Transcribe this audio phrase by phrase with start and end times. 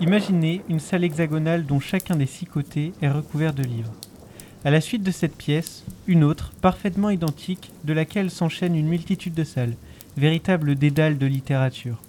[0.00, 3.92] Imaginez une salle hexagonale dont chacun des six côtés est recouvert de livres.
[4.64, 9.34] À la suite de cette pièce, une autre, parfaitement identique, de laquelle s'enchaîne une multitude
[9.34, 9.74] de salles,
[10.16, 12.00] véritable dédale de littérature.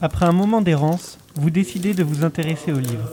[0.00, 3.10] Après un moment d'errance, vous décidez de vous intéresser aux livres.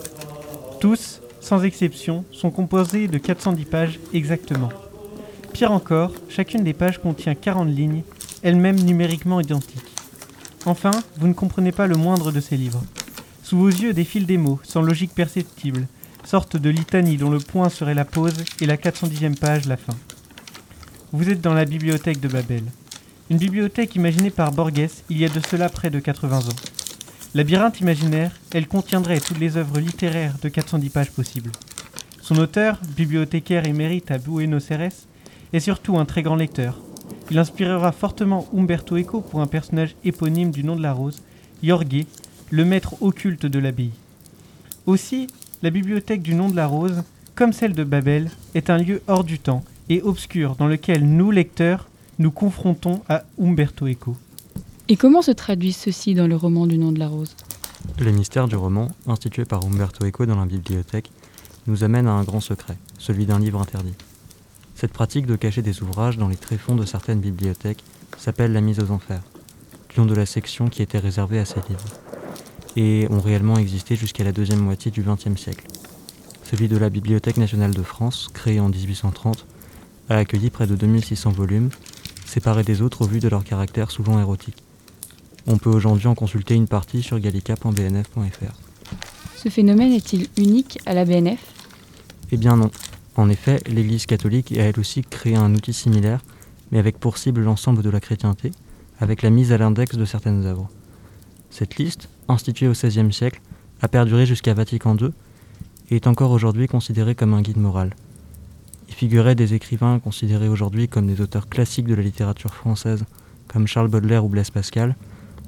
[0.78, 4.68] Tous, sans exception, sont composés de 410 pages exactement.
[5.52, 8.04] Pire encore, chacune des pages contient 40 lignes,
[8.44, 9.82] elles-mêmes numériquement identiques.
[10.64, 12.84] Enfin, vous ne comprenez pas le moindre de ces livres.
[13.42, 15.88] Sous vos yeux défilent des mots, sans logique perceptible,
[16.24, 19.94] sorte de litanie dont le point serait la pause et la 410e page la fin.
[21.12, 22.62] Vous êtes dans la bibliothèque de Babel.
[23.28, 26.75] Une bibliothèque imaginée par Borges il y a de cela près de 80 ans.
[27.36, 31.52] Labyrinthe imaginaire, elle contiendrait toutes les œuvres littéraires de 410 pages possibles.
[32.22, 34.88] Son auteur, bibliothécaire émérite à Buenos Aires,
[35.52, 36.80] est surtout un très grand lecteur.
[37.30, 41.20] Il inspirera fortement Umberto Eco pour un personnage éponyme du nom de la rose,
[41.62, 42.06] Jorge,
[42.50, 43.92] le maître occulte de l'abbaye.
[44.86, 45.26] Aussi,
[45.62, 47.02] la bibliothèque du nom de la rose,
[47.34, 51.30] comme celle de Babel, est un lieu hors du temps et obscur dans lequel nous,
[51.30, 54.16] lecteurs, nous confrontons à Umberto Eco.
[54.88, 57.34] Et comment se traduit ceci dans le roman du nom de la rose?
[57.98, 61.10] Le mystère du roman, institué par Umberto Eco dans la bibliothèque,
[61.66, 63.94] nous amène à un grand secret, celui d'un livre interdit.
[64.76, 67.82] Cette pratique de cacher des ouvrages dans les tréfonds de certaines bibliothèques
[68.16, 69.22] s'appelle la mise aux enfers,
[69.88, 71.88] du nom de la section qui était réservée à ces livres
[72.76, 75.66] et ont réellement existé jusqu'à la deuxième moitié du XXe siècle.
[76.44, 79.46] Celui de la Bibliothèque nationale de France, créée en 1830,
[80.10, 81.70] a accueilli près de 2600 volumes,
[82.24, 84.62] séparés des autres au vu de leur caractère souvent érotique.
[85.48, 88.52] On peut aujourd'hui en consulter une partie sur gallica.bnf.fr.
[89.36, 91.38] Ce phénomène est-il unique à la BNF
[92.32, 92.70] Eh bien non.
[93.14, 96.20] En effet, l'Église catholique a elle aussi créé un outil similaire,
[96.72, 98.50] mais avec pour cible l'ensemble de la chrétienté,
[98.98, 100.68] avec la mise à l'index de certaines œuvres.
[101.50, 103.40] Cette liste, instituée au XVIe siècle,
[103.80, 105.10] a perduré jusqu'à Vatican II
[105.90, 107.94] et est encore aujourd'hui considérée comme un guide moral.
[108.88, 113.04] Y figuraient des écrivains considérés aujourd'hui comme des auteurs classiques de la littérature française,
[113.46, 114.96] comme Charles Baudelaire ou Blaise Pascal,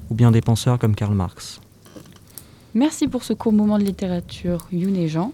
[0.09, 1.59] ou bien des penseurs comme Karl Marx.
[2.73, 5.33] Merci pour ce court moment de littérature, Youn et Jean.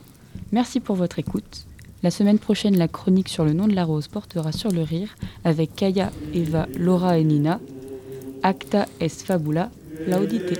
[0.51, 1.65] Merci pour votre écoute.
[2.03, 5.15] La semaine prochaine, la chronique sur le nom de la rose portera sur le rire
[5.43, 7.59] avec Kaya, Eva, Laura et Nina.
[8.43, 9.71] Acta est fabula,
[10.07, 10.59] laudite.